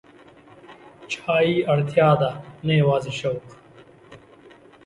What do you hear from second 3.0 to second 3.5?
شوق.